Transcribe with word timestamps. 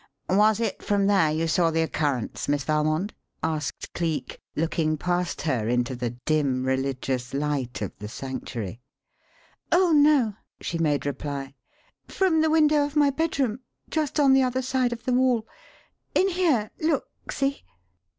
"Was 0.31 0.59
it 0.59 0.81
from 0.81 1.05
there 1.05 1.29
you 1.29 1.47
saw 1.47 1.69
the 1.69 1.83
occurrence, 1.83 2.47
Miss 2.49 2.63
Valmond?" 2.63 3.13
asked 3.43 3.93
Cleek, 3.93 4.41
looking 4.55 4.97
past 4.97 5.43
her 5.43 5.67
into 5.67 5.95
"the 5.95 6.09
dim 6.25 6.63
religious 6.65 7.35
light" 7.35 7.83
of 7.83 7.95
the 7.99 8.07
sanctuary. 8.07 8.81
"Oh, 9.71 9.91
no," 9.91 10.33
she 10.59 10.79
made 10.79 11.05
reply. 11.05 11.53
"From 12.07 12.41
the 12.41 12.49
window 12.49 12.83
of 12.83 12.95
my 12.95 13.11
bedroom, 13.11 13.59
just 13.91 14.19
on 14.19 14.33
the 14.33 14.41
other 14.41 14.63
side 14.63 14.91
of 14.91 15.03
the 15.05 15.13
wall. 15.13 15.45
In 16.15 16.29
here, 16.29 16.71
look, 16.79 17.11
see!" 17.31 17.63